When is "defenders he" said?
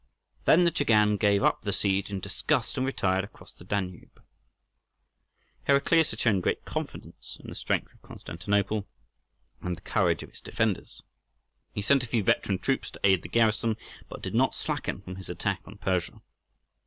10.41-11.83